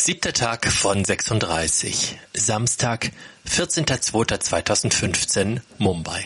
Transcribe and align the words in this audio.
Siebter 0.00 0.32
Tag 0.32 0.68
von 0.68 1.04
36. 1.04 2.20
Samstag, 2.32 3.10
14.02.2015, 3.48 5.60
Mumbai. 5.78 6.24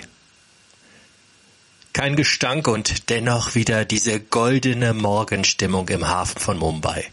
Kein 1.95 2.15
Gestank 2.15 2.69
und 2.69 3.09
dennoch 3.09 3.55
wieder 3.55 3.87
diese 3.87 4.21
goldene 4.21 4.93
Morgenstimmung 4.93 5.89
im 5.89 6.07
Hafen 6.07 6.39
von 6.39 6.59
Mumbai. 6.59 7.07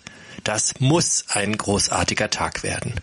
Das 0.44 0.74
muss 0.80 1.24
ein 1.30 1.58
großartiger 1.58 2.30
Tag 2.30 2.62
werden. 2.62 2.96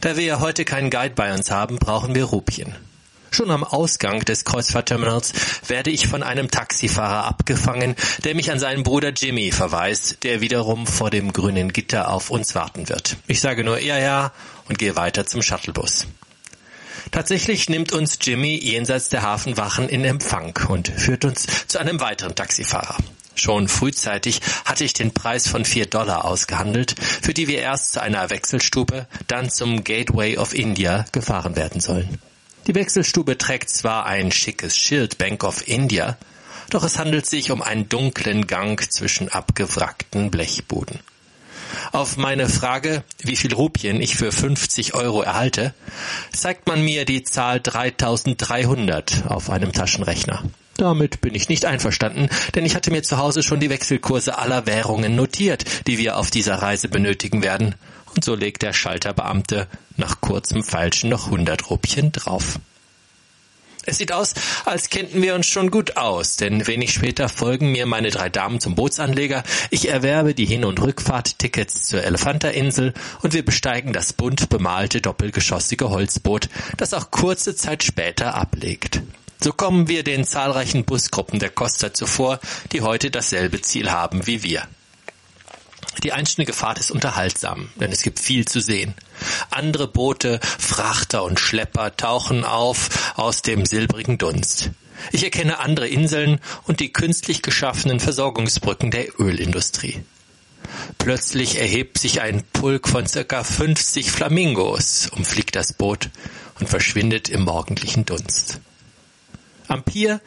Da 0.00 0.16
wir 0.16 0.40
heute 0.40 0.64
keinen 0.64 0.88
Guide 0.88 1.14
bei 1.14 1.34
uns 1.34 1.50
haben, 1.50 1.78
brauchen 1.78 2.14
wir 2.14 2.24
Rupien. 2.24 2.74
Schon 3.34 3.50
am 3.50 3.64
Ausgang 3.64 4.20
des 4.20 4.44
Kreuzfahrtterminals 4.44 5.32
werde 5.66 5.90
ich 5.90 6.06
von 6.06 6.22
einem 6.22 6.50
Taxifahrer 6.50 7.24
abgefangen, 7.24 7.96
der 8.24 8.34
mich 8.34 8.52
an 8.52 8.58
seinen 8.58 8.82
Bruder 8.82 9.08
Jimmy 9.08 9.52
verweist, 9.52 10.22
der 10.22 10.42
wiederum 10.42 10.86
vor 10.86 11.08
dem 11.08 11.32
grünen 11.32 11.72
Gitter 11.72 12.10
auf 12.10 12.28
uns 12.28 12.54
warten 12.54 12.90
wird. 12.90 13.16
Ich 13.26 13.40
sage 13.40 13.64
nur 13.64 13.80
ja, 13.80 13.98
ja 13.98 14.32
und 14.68 14.78
gehe 14.78 14.96
weiter 14.96 15.24
zum 15.26 15.40
Shuttlebus. 15.40 16.06
Tatsächlich 17.10 17.70
nimmt 17.70 17.92
uns 17.92 18.18
Jimmy 18.20 18.54
jenseits 18.54 19.08
der 19.08 19.22
Hafenwachen 19.22 19.88
in 19.88 20.04
Empfang 20.04 20.54
und 20.68 20.88
führt 20.88 21.24
uns 21.24 21.46
zu 21.68 21.78
einem 21.78 22.00
weiteren 22.00 22.34
Taxifahrer. 22.34 22.98
Schon 23.34 23.66
frühzeitig 23.66 24.42
hatte 24.66 24.84
ich 24.84 24.92
den 24.92 25.14
Preis 25.14 25.48
von 25.48 25.64
vier 25.64 25.86
Dollar 25.86 26.26
ausgehandelt, 26.26 26.96
für 27.00 27.32
die 27.32 27.48
wir 27.48 27.60
erst 27.60 27.94
zu 27.94 28.02
einer 28.02 28.28
Wechselstube, 28.28 29.06
dann 29.26 29.48
zum 29.48 29.84
Gateway 29.84 30.36
of 30.36 30.54
India 30.54 31.06
gefahren 31.12 31.56
werden 31.56 31.80
sollen. 31.80 32.18
Die 32.68 32.76
Wechselstube 32.76 33.38
trägt 33.38 33.70
zwar 33.70 34.06
ein 34.06 34.30
schickes 34.30 34.76
Schild 34.76 35.18
Bank 35.18 35.42
of 35.42 35.66
India, 35.66 36.16
doch 36.70 36.84
es 36.84 36.96
handelt 36.96 37.26
sich 37.26 37.50
um 37.50 37.60
einen 37.60 37.88
dunklen 37.88 38.46
Gang 38.46 38.80
zwischen 38.88 39.28
abgewrackten 39.28 40.30
Blechbuden. 40.30 41.00
Auf 41.90 42.16
meine 42.16 42.48
Frage, 42.48 43.02
wie 43.18 43.34
viel 43.34 43.52
Rupien 43.52 44.00
ich 44.00 44.14
für 44.14 44.30
50 44.30 44.94
Euro 44.94 45.22
erhalte, 45.22 45.74
zeigt 46.32 46.68
man 46.68 46.84
mir 46.84 47.04
die 47.04 47.24
Zahl 47.24 47.60
3300 47.60 49.26
auf 49.26 49.50
einem 49.50 49.72
Taschenrechner. 49.72 50.44
Damit 50.76 51.20
bin 51.20 51.34
ich 51.34 51.48
nicht 51.48 51.64
einverstanden, 51.64 52.28
denn 52.54 52.64
ich 52.64 52.76
hatte 52.76 52.92
mir 52.92 53.02
zu 53.02 53.18
Hause 53.18 53.42
schon 53.42 53.58
die 53.58 53.70
Wechselkurse 53.70 54.38
aller 54.38 54.66
Währungen 54.66 55.16
notiert, 55.16 55.64
die 55.88 55.98
wir 55.98 56.16
auf 56.16 56.30
dieser 56.30 56.56
Reise 56.56 56.88
benötigen 56.88 57.42
werden 57.42 57.74
und 58.14 58.24
so 58.24 58.34
legt 58.34 58.62
der 58.62 58.72
Schalterbeamte 58.72 59.68
nach 59.96 60.20
kurzem 60.20 60.62
Feilschen 60.62 61.10
noch 61.10 61.30
hundert 61.30 61.70
Rupien 61.70 62.12
drauf. 62.12 62.58
Es 63.84 63.98
sieht 63.98 64.12
aus, 64.12 64.34
als 64.64 64.90
kennten 64.90 65.22
wir 65.22 65.34
uns 65.34 65.48
schon 65.48 65.72
gut 65.72 65.96
aus, 65.96 66.36
denn 66.36 66.68
wenig 66.68 66.92
später 66.92 67.28
folgen 67.28 67.72
mir 67.72 67.84
meine 67.84 68.10
drei 68.10 68.28
Damen 68.28 68.60
zum 68.60 68.76
Bootsanleger, 68.76 69.42
ich 69.70 69.88
erwerbe 69.88 70.34
die 70.34 70.46
Hin- 70.46 70.64
und 70.64 70.80
Rückfahrttickets 70.80 71.82
zur 71.82 72.04
Elefantainsel 72.04 72.94
und 73.22 73.34
wir 73.34 73.44
besteigen 73.44 73.92
das 73.92 74.12
bunt 74.12 74.48
bemalte 74.48 75.00
doppelgeschossige 75.00 75.90
Holzboot, 75.90 76.48
das 76.76 76.94
auch 76.94 77.10
kurze 77.10 77.56
Zeit 77.56 77.82
später 77.82 78.36
ablegt. 78.36 79.02
So 79.42 79.52
kommen 79.52 79.88
wir 79.88 80.04
den 80.04 80.24
zahlreichen 80.24 80.84
Busgruppen 80.84 81.40
der 81.40 81.50
Costa 81.50 81.92
zuvor, 81.92 82.38
die 82.70 82.82
heute 82.82 83.10
dasselbe 83.10 83.60
Ziel 83.62 83.90
haben 83.90 84.28
wie 84.28 84.44
wir. 84.44 84.62
Die 86.02 86.12
einstündige 86.12 86.52
Fahrt 86.52 86.78
ist 86.78 86.90
unterhaltsam, 86.90 87.70
denn 87.76 87.92
es 87.92 88.02
gibt 88.02 88.18
viel 88.18 88.46
zu 88.46 88.60
sehen. 88.60 88.94
Andere 89.50 89.88
Boote, 89.88 90.40
Frachter 90.42 91.22
und 91.24 91.38
Schlepper 91.38 91.96
tauchen 91.96 92.44
auf 92.44 93.14
aus 93.16 93.42
dem 93.42 93.66
silbrigen 93.66 94.18
Dunst. 94.18 94.70
Ich 95.10 95.24
erkenne 95.24 95.58
andere 95.58 95.88
Inseln 95.88 96.40
und 96.64 96.80
die 96.80 96.92
künstlich 96.92 97.42
geschaffenen 97.42 98.00
Versorgungsbrücken 98.00 98.90
der 98.90 99.20
Ölindustrie. 99.20 100.02
Plötzlich 100.98 101.58
erhebt 101.58 101.98
sich 101.98 102.20
ein 102.20 102.44
Pulk 102.52 102.88
von 102.88 103.06
circa 103.06 103.42
50 103.44 104.10
Flamingos, 104.10 105.08
umfliegt 105.08 105.56
das 105.56 105.72
Boot 105.72 106.10
und 106.60 106.68
verschwindet 106.68 107.28
im 107.28 107.42
morgendlichen 107.42 108.04
Dunst. 108.04 108.60
Am 109.68 109.82
Pier 109.82 110.20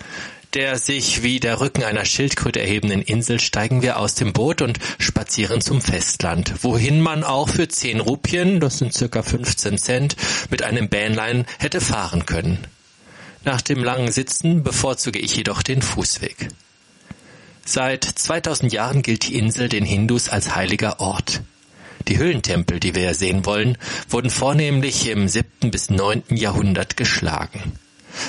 der 0.55 0.77
sich 0.77 1.21
wie 1.21 1.41
der 1.41 1.59
Rücken 1.59 1.83
einer 1.83 2.05
Schildkröte 2.05 2.61
erhebenden 2.61 3.01
Insel 3.01 3.41
steigen 3.41 3.81
wir 3.81 3.99
aus 3.99 4.15
dem 4.15 4.31
Boot 4.31 4.61
und 4.61 4.79
spazieren 4.99 5.59
zum 5.59 5.81
Festland, 5.81 6.63
wohin 6.63 7.01
man 7.01 7.25
auch 7.25 7.49
für 7.49 7.67
10 7.67 7.99
Rupien, 7.99 8.61
das 8.61 8.77
sind 8.77 8.93
circa 8.93 9.21
15 9.21 9.77
Cent, 9.77 10.15
mit 10.49 10.63
einem 10.63 10.87
Bähnlein 10.87 11.45
hätte 11.59 11.81
fahren 11.81 12.25
können. 12.25 12.59
Nach 13.43 13.61
dem 13.61 13.83
langen 13.83 14.13
Sitzen 14.13 14.63
bevorzuge 14.63 15.19
ich 15.19 15.35
jedoch 15.35 15.61
den 15.61 15.81
Fußweg. 15.81 16.47
Seit 17.65 18.05
2000 18.05 18.71
Jahren 18.71 19.01
gilt 19.01 19.27
die 19.27 19.37
Insel 19.37 19.67
den 19.67 19.83
Hindus 19.83 20.29
als 20.29 20.55
heiliger 20.55 21.01
Ort. 21.01 21.41
Die 22.07 22.17
Höhlentempel, 22.17 22.79
die 22.79 22.95
wir 22.95 23.13
sehen 23.13 23.45
wollen, 23.45 23.77
wurden 24.07 24.29
vornehmlich 24.29 25.09
im 25.09 25.27
7. 25.27 25.69
bis 25.69 25.89
9. 25.89 26.23
Jahrhundert 26.29 26.95
geschlagen. 26.95 27.73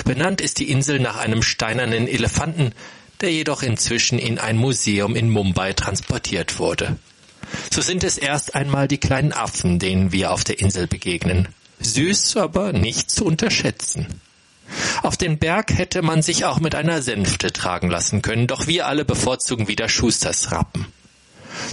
Benannt 0.05 0.41
ist 0.41 0.59
die 0.59 0.69
Insel 0.69 0.99
nach 0.99 1.17
einem 1.17 1.41
steinernen 1.41 2.07
Elefanten, 2.07 2.73
der 3.21 3.31
jedoch 3.31 3.63
inzwischen 3.63 4.19
in 4.19 4.37
ein 4.39 4.57
Museum 4.57 5.15
in 5.15 5.29
Mumbai 5.29 5.73
transportiert 5.73 6.59
wurde. 6.59 6.97
So 7.71 7.81
sind 7.81 8.03
es 8.03 8.17
erst 8.17 8.55
einmal 8.55 8.87
die 8.87 8.99
kleinen 8.99 9.33
Affen, 9.33 9.79
denen 9.79 10.11
wir 10.11 10.31
auf 10.31 10.43
der 10.43 10.59
Insel 10.59 10.87
begegnen. 10.87 11.47
Süß, 11.79 12.37
aber 12.37 12.73
nicht 12.73 13.09
zu 13.09 13.25
unterschätzen. 13.25 14.07
Auf 15.01 15.15
den 15.15 15.37
Berg 15.37 15.77
hätte 15.77 16.01
man 16.01 16.21
sich 16.21 16.43
auch 16.45 16.59
mit 16.59 16.75
einer 16.75 17.01
Sänfte 17.01 17.53
tragen 17.53 17.89
lassen 17.89 18.21
können, 18.21 18.47
doch 18.47 18.67
wir 18.67 18.87
alle 18.87 19.05
bevorzugen 19.05 19.67
wieder 19.67 19.87
Schusters 19.87 20.51
Rappen 20.51 20.87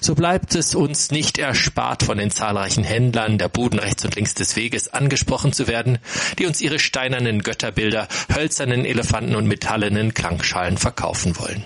so 0.00 0.14
bleibt 0.14 0.54
es 0.54 0.74
uns 0.74 1.10
nicht 1.10 1.38
erspart, 1.38 2.02
von 2.02 2.18
den 2.18 2.30
zahlreichen 2.30 2.84
Händlern 2.84 3.38
der 3.38 3.48
Buden 3.48 3.78
rechts 3.78 4.04
und 4.04 4.14
links 4.16 4.34
des 4.34 4.56
Weges 4.56 4.88
angesprochen 4.88 5.52
zu 5.52 5.66
werden, 5.66 5.98
die 6.38 6.46
uns 6.46 6.60
ihre 6.60 6.78
steinernen 6.78 7.42
Götterbilder, 7.42 8.08
hölzernen 8.34 8.84
Elefanten 8.84 9.36
und 9.36 9.46
metallenen 9.46 10.14
Klangschalen 10.14 10.78
verkaufen 10.78 11.38
wollen. 11.38 11.64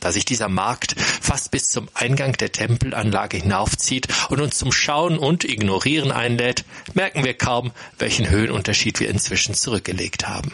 Da 0.00 0.12
sich 0.12 0.24
dieser 0.24 0.48
Markt 0.48 0.94
fast 0.98 1.50
bis 1.50 1.70
zum 1.70 1.88
Eingang 1.94 2.32
der 2.34 2.52
Tempelanlage 2.52 3.38
hinaufzieht 3.38 4.06
und 4.28 4.40
uns 4.40 4.56
zum 4.56 4.70
Schauen 4.70 5.18
und 5.18 5.44
Ignorieren 5.44 6.12
einlädt, 6.12 6.64
merken 6.94 7.24
wir 7.24 7.34
kaum, 7.34 7.72
welchen 7.98 8.30
Höhenunterschied 8.30 9.00
wir 9.00 9.10
inzwischen 9.10 9.54
zurückgelegt 9.54 10.28
haben. 10.28 10.52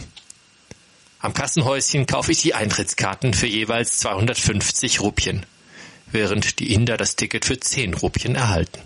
Am 1.19 1.35
Kassenhäuschen 1.35 2.07
kaufe 2.07 2.33
ich 2.33 2.43
die 2.43 2.55
Eintrittskarten 2.55 3.35
für 3.35 3.47
jeweils 3.47 3.99
250 3.99 5.01
Rupien 5.01 5.45
während 6.11 6.59
die 6.59 6.73
Inder 6.73 6.97
das 6.97 7.17
Ticket 7.17 7.45
für 7.45 7.59
zehn 7.59 7.95
Rupien 7.95 8.35
erhalten. 8.35 8.81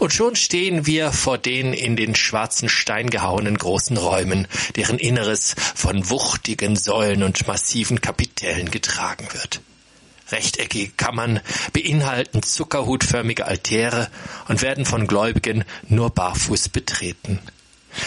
Und 0.00 0.12
schon 0.12 0.36
stehen 0.36 0.86
wir 0.86 1.12
vor 1.12 1.38
den 1.38 1.72
in 1.72 1.96
den 1.96 2.14
schwarzen 2.14 2.68
Stein 2.68 3.08
gehauenen 3.08 3.56
großen 3.56 3.96
Räumen, 3.96 4.46
deren 4.76 4.98
Inneres 4.98 5.54
von 5.74 6.10
wuchtigen 6.10 6.76
Säulen 6.76 7.22
und 7.22 7.46
massiven 7.46 8.00
Kapitellen 8.00 8.70
getragen 8.70 9.28
wird. 9.32 9.60
Rechteckige 10.30 10.92
Kammern 10.96 11.40
beinhalten 11.72 12.42
zuckerhutförmige 12.42 13.46
Altäre 13.46 14.08
und 14.48 14.62
werden 14.62 14.86
von 14.86 15.06
Gläubigen 15.06 15.64
nur 15.88 16.10
barfuß 16.10 16.70
betreten. 16.70 17.38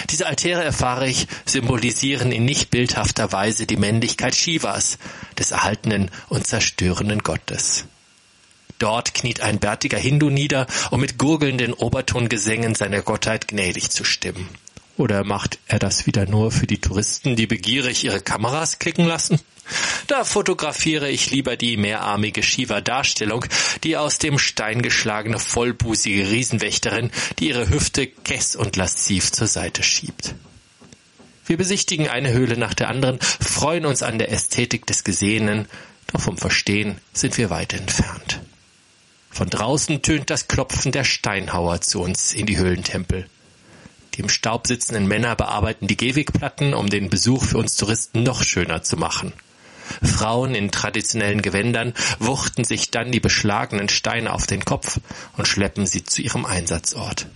Diese 0.10 0.26
Altäre, 0.26 0.64
erfahre 0.64 1.08
ich, 1.08 1.28
symbolisieren 1.46 2.32
in 2.32 2.46
nicht 2.46 2.72
bildhafter 2.72 3.32
Weise 3.32 3.68
die 3.68 3.78
Männlichkeit 3.78 4.36
Shivas, 4.36 4.98
des 5.38 5.52
erhaltenen 5.52 6.10
und 6.28 6.48
zerstörenden 6.48 7.20
Gottes. 7.20 7.86
Dort 8.80 9.14
kniet 9.14 9.42
ein 9.42 9.60
bärtiger 9.60 9.98
Hindu 9.98 10.30
nieder, 10.30 10.68
um 10.92 11.02
mit 11.02 11.18
gurgelnden 11.18 11.74
Obertongesängen 11.74 12.76
seiner 12.76 13.02
Gottheit 13.02 13.48
gnädig 13.48 13.90
zu 13.90 14.04
stimmen. 14.04 14.50
Oder 14.98 15.24
macht 15.26 15.60
er 15.68 15.80
das 15.80 16.06
wieder 16.06 16.26
nur 16.26 16.52
für 16.52 16.68
die 16.68 16.80
Touristen, 16.80 17.36
die 17.36 17.48
begierig 17.48 18.04
ihre 18.04 18.22
Kameras 18.22 18.80
klicken 18.80 19.06
lassen? 19.06 19.40
Da 20.08 20.24
fotografiere 20.24 21.10
ich 21.10 21.32
lieber 21.32 21.58
die 21.58 21.76
mehrarmige 21.76 22.44
Shiva-Darstellung, 22.44 23.46
die 23.84 23.98
aus 23.98 24.20
dem 24.20 24.38
Stein 24.38 24.82
geschlagene 24.82 25.40
vollbusige 25.40 26.30
Riesenwächterin, 26.30 27.12
die 27.40 27.50
ihre 27.50 27.70
Hüfte 27.70 28.06
kess 28.08 28.56
und 28.56 28.76
lassiv 28.76 29.32
zur 29.32 29.48
Seite 29.48 29.82
schiebt. 29.82 30.36
Wir 31.48 31.58
besichtigen 31.58 32.08
eine 32.08 32.32
Höhle 32.32 32.58
nach 32.58 32.74
der 32.74 32.90
anderen, 32.90 33.20
freuen 33.20 33.86
uns 33.86 34.04
an 34.04 34.20
der 34.20 34.32
Ästhetik 34.32 34.86
des 34.86 35.04
Gesehenen, 35.04 35.68
doch 36.12 36.22
vom 36.22 36.38
Verstehen 36.38 37.00
sind 37.14 37.38
wir 37.38 37.50
weit 37.50 37.74
entfernt. 37.74 38.40
Von 39.36 39.50
draußen 39.50 40.02
tönt 40.02 40.30
das 40.30 40.48
Klopfen 40.48 40.94
der 40.94 41.04
Steinhauer 41.04 41.82
zu 41.82 42.02
uns 42.02 42.32
in 42.32 42.46
die 42.46 42.58
Höhlentempel. 42.58 43.28
Die 44.14 44.22
im 44.22 44.30
Staub 44.30 44.66
sitzenden 44.66 45.10
Männer 45.10 45.36
bearbeiten 45.36 45.88
die 45.88 45.98
Gehwegplatten, 45.98 46.74
um 46.74 46.90
den 46.90 47.10
Besuch 47.10 47.44
für 47.44 47.58
uns 47.58 47.76
Touristen 47.76 48.24
noch 48.24 48.44
schöner 48.44 48.82
zu 48.82 48.96
machen. 48.96 49.34
Frauen 50.02 50.56
in 50.56 50.72
traditionellen 50.72 51.42
Gewändern 51.42 51.94
wuchten 52.20 52.64
sich 52.64 52.92
dann 52.92 53.12
die 53.12 53.20
beschlagenen 53.20 53.90
Steine 53.90 54.32
auf 54.32 54.48
den 54.48 54.64
Kopf 54.64 55.02
und 55.36 55.50
schleppen 55.50 55.86
sie 55.86 56.06
zu 56.06 56.22
ihrem 56.22 56.46
Einsatzort. 56.46 57.28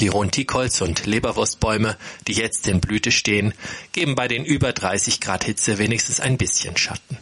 Die 0.00 0.08
hohen 0.10 0.30
Teakholz- 0.30 0.80
und 0.80 1.04
Leberwurstbäume, 1.04 1.98
die 2.28 2.32
jetzt 2.32 2.66
in 2.66 2.80
Blüte 2.80 3.12
stehen, 3.12 3.52
geben 3.92 4.14
bei 4.14 4.26
den 4.26 4.46
über 4.46 4.72
30 4.72 5.20
Grad 5.20 5.44
Hitze 5.44 5.76
wenigstens 5.76 6.20
ein 6.20 6.38
bisschen 6.38 6.78
Schatten. 6.78 7.18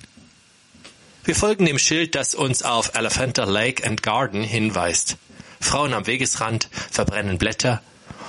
Wir 1.24 1.36
folgen 1.36 1.66
dem 1.66 1.78
Schild, 1.78 2.16
das 2.16 2.34
uns 2.34 2.64
auf 2.64 2.94
Elephanta 2.94 3.44
Lake 3.44 3.86
and 3.86 4.02
Garden 4.02 4.42
hinweist. 4.42 5.16
Frauen 5.60 5.94
am 5.94 6.08
Wegesrand 6.08 6.68
verbrennen 6.90 7.38
Blätter, 7.38 7.80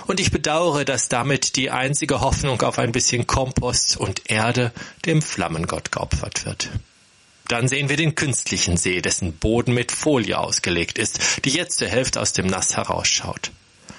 und 0.06 0.20
ich 0.20 0.32
bedauere, 0.32 0.86
dass 0.86 1.10
damit 1.10 1.56
die 1.56 1.72
einzige 1.72 2.22
Hoffnung 2.22 2.62
auf 2.62 2.78
ein 2.78 2.92
bisschen 2.92 3.26
Kompost 3.26 3.98
und 3.98 4.30
Erde 4.30 4.72
dem 5.06 5.24
Flammengott 5.24 5.92
geopfert 5.92 6.46
wird. 6.46 6.70
Dann 7.48 7.68
sehen 7.68 7.90
wir 7.90 7.98
den 7.98 8.14
künstlichen 8.14 8.78
See, 8.78 9.02
dessen 9.02 9.34
Boden 9.34 9.74
mit 9.74 9.92
Folie 9.92 10.38
ausgelegt 10.38 10.98
ist, 11.00 11.20
die 11.46 11.52
jetzt 11.52 11.78
zur 11.78 11.88
Hälfte 11.88 12.22
aus 12.22 12.34
dem 12.34 12.46
Nass 12.46 12.78
herausschaut. 12.78 13.52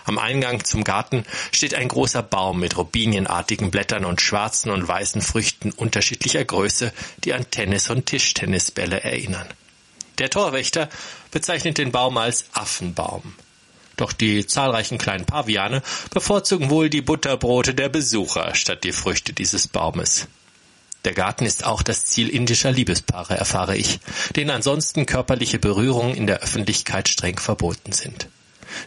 Am 0.05 0.19
Eingang 0.19 0.65
zum 0.65 0.85
Garten 0.85 1.25
steht 1.51 1.75
ein 1.75 1.89
großer 1.89 2.23
Baum 2.23 2.61
mit 2.61 2.77
robinienartigen 2.77 3.71
Blättern 3.71 4.05
und 4.05 4.21
schwarzen 4.21 4.71
und 4.71 4.87
weißen 4.87 5.23
Früchten 5.23 5.73
unterschiedlicher 5.73 6.45
Größe, 6.45 6.93
die 7.25 7.33
an 7.33 7.51
Tennis- 7.51 7.89
und 7.89 8.07
Tischtennisbälle 8.07 9.03
erinnern. 9.03 9.49
Der 10.19 10.31
Torwächter 10.31 10.91
bezeichnet 11.31 11.79
den 11.79 11.91
Baum 11.91 12.19
als 12.19 12.45
Affenbaum. 12.53 13.35
Doch 13.97 14.13
die 14.13 14.47
zahlreichen 14.47 14.99
kleinen 14.99 15.25
Paviane 15.25 15.83
bevorzugen 16.11 16.69
wohl 16.69 16.91
die 16.91 17.03
Butterbrote 17.03 17.75
der 17.75 17.89
Besucher 17.89 18.55
statt 18.55 18.85
die 18.85 18.93
Früchte 18.93 19.33
dieses 19.33 19.69
Baumes. 19.69 20.27
Der 21.05 21.15
Garten 21.15 21.45
ist 21.45 21.65
auch 21.65 21.83
das 21.83 22.07
Ziel 22.07 22.29
indischer 22.29 22.73
Liebespaare, 22.73 23.37
erfahre 23.37 23.77
ich, 23.77 24.01
denen 24.37 24.51
ansonsten 24.51 25.07
körperliche 25.07 25.59
Berührungen 25.59 26.15
in 26.15 26.27
der 26.27 26.41
Öffentlichkeit 26.41 27.09
streng 27.09 27.39
verboten 27.39 27.93
sind. 27.93 28.29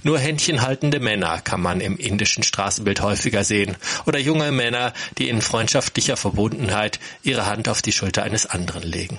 Nur 0.04 0.20
händchenhaltende 0.20 1.00
Männer 1.00 1.42
kann 1.42 1.62
man 1.62 1.82
im 1.82 1.98
indischen 1.98 2.44
Straßenbild 2.44 3.02
häufiger 3.02 3.44
sehen 3.44 3.78
oder 4.06 4.20
junge 4.20 4.52
Männer, 4.52 4.94
die 5.18 5.30
in 5.30 5.42
freundschaftlicher 5.42 6.18
Verbundenheit 6.18 7.00
ihre 7.24 7.46
Hand 7.46 7.70
auf 7.70 7.82
die 7.82 7.92
Schulter 7.92 8.24
eines 8.24 8.46
anderen 8.46 8.84
legen. 8.84 9.18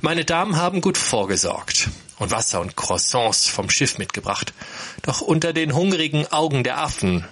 Meine 0.00 0.24
Damen 0.24 0.56
haben 0.56 0.80
gut 0.80 0.98
vorgesorgt 0.98 1.88
und 2.18 2.30
Wasser 2.30 2.60
und 2.60 2.76
Croissants 2.76 3.48
vom 3.48 3.70
Schiff 3.70 3.98
mitgebracht, 3.98 4.52
doch 5.02 5.20
unter 5.20 5.52
den 5.52 5.74
hungrigen 5.74 6.26
Augen 6.32 6.64
der 6.64 6.78
Affen 6.78 7.24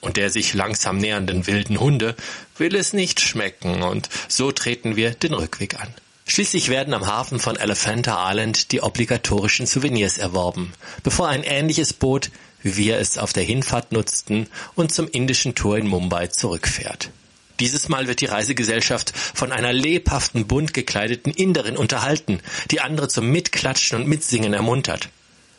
und 0.00 0.16
der 0.16 0.30
sich 0.30 0.54
langsam 0.54 0.98
nähernden 0.98 1.46
wilden 1.46 1.80
Hunde 1.80 2.14
will 2.56 2.74
es 2.74 2.92
nicht 2.92 3.20
schmecken 3.20 3.82
und 3.82 4.08
so 4.28 4.52
treten 4.52 4.96
wir 4.96 5.10
den 5.12 5.34
Rückweg 5.34 5.80
an. 5.80 5.94
Schließlich 6.30 6.68
werden 6.68 6.94
am 6.94 7.08
Hafen 7.08 7.40
von 7.40 7.56
Elephanta 7.56 8.30
Island 8.30 8.70
die 8.70 8.82
obligatorischen 8.82 9.66
Souvenirs 9.66 10.16
erworben, 10.16 10.72
bevor 11.02 11.26
ein 11.26 11.42
ähnliches 11.42 11.92
Boot, 11.92 12.30
wie 12.62 12.76
wir 12.76 12.98
es 12.98 13.18
auf 13.18 13.32
der 13.32 13.42
Hinfahrt 13.42 13.90
nutzten, 13.90 14.46
und 14.76 14.94
zum 14.94 15.08
indischen 15.08 15.56
Tor 15.56 15.76
in 15.76 15.88
Mumbai 15.88 16.28
zurückfährt. 16.28 17.10
Dieses 17.58 17.88
Mal 17.88 18.06
wird 18.06 18.20
die 18.20 18.26
Reisegesellschaft 18.26 19.12
von 19.12 19.50
einer 19.50 19.72
lebhaften, 19.72 20.46
bunt 20.46 20.72
gekleideten 20.72 21.32
Inderin 21.32 21.76
unterhalten, 21.76 22.38
die 22.70 22.80
andere 22.80 23.08
zum 23.08 23.26
Mitklatschen 23.26 24.00
und 24.00 24.06
Mitsingen 24.06 24.52
ermuntert. 24.52 25.08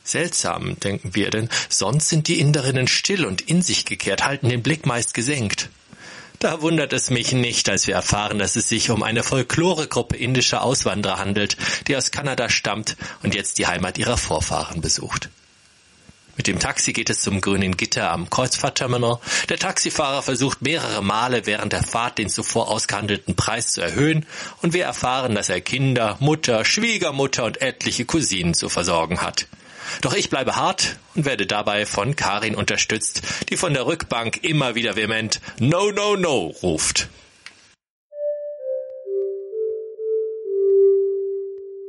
Seltsam, 0.06 0.80
denken 0.80 1.16
wir, 1.16 1.32
denn 1.32 1.50
sonst 1.68 2.08
sind 2.08 2.30
die 2.30 2.40
Inderinnen 2.40 2.88
still 2.88 3.26
und 3.26 3.42
in 3.42 3.62
sich 3.62 3.84
gekehrt, 3.84 4.24
halten 4.24 4.48
den 4.48 4.64
Blick 4.64 4.86
meist 4.86 5.14
gesenkt. 5.14 5.68
Da 6.42 6.64
wundert 6.64 6.92
es 6.92 7.12
mich 7.12 7.34
nicht, 7.34 7.70
als 7.70 7.86
wir 7.86 7.94
erfahren, 7.94 8.40
dass 8.40 8.56
es 8.56 8.68
sich 8.68 8.90
um 8.90 9.04
eine 9.04 9.22
Folkloregruppe 9.22 10.18
indischer 10.18 10.64
Auswanderer 10.64 11.20
handelt, 11.20 11.56
die 11.88 11.96
aus 11.96 12.10
Kanada 12.10 12.50
stammt 12.50 12.98
und 13.22 13.36
jetzt 13.36 13.60
die 13.60 13.68
Heimat 13.68 14.00
ihrer 14.00 14.18
Vorfahren 14.18 14.82
besucht. 14.82 15.30
Mit 16.38 16.48
dem 16.48 16.58
Taxi 16.58 16.94
geht 16.94 17.12
es 17.12 17.22
zum 17.22 17.42
grünen 17.42 17.78
Gitter 17.78 18.10
am 18.10 18.28
Kreuzfahrtterminal. 18.28 19.20
Der 19.50 19.60
Taxifahrer 19.60 20.24
versucht 20.24 20.64
mehrere 20.64 21.04
Male 21.04 21.46
während 21.46 21.74
der 21.74 21.84
Fahrt 21.84 22.18
den 22.18 22.28
zuvor 22.28 22.70
ausgehandelten 22.70 23.36
Preis 23.36 23.74
zu 23.74 23.82
erhöhen 23.82 24.26
und 24.64 24.74
wir 24.74 24.86
erfahren, 24.86 25.36
dass 25.36 25.50
er 25.50 25.62
Kinder, 25.62 26.18
Mutter, 26.22 26.66
Schwiegermutter 26.66 27.44
und 27.44 27.62
etliche 27.62 28.06
Cousinen 28.06 28.56
zu 28.56 28.68
versorgen 28.68 29.22
hat. 29.22 29.46
Doch 30.02 30.14
ich 30.14 30.30
bleibe 30.30 30.56
hart 30.56 30.98
und 31.16 31.26
werde 31.26 31.46
dabei 31.46 31.86
von 31.86 32.16
Karin 32.16 32.56
unterstützt, 32.56 33.22
die 33.50 33.58
von 33.58 33.74
der 33.74 33.86
Rückbank 33.86 34.44
immer 34.44 34.76
wieder 34.76 34.96
vehement 34.96 35.42
No, 35.60 35.92
no, 35.92 36.16
no 36.16 36.48
ruft. 36.62 37.10